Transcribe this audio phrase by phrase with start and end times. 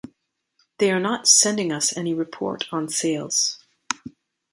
[0.79, 3.63] They are not sending us any report on sales.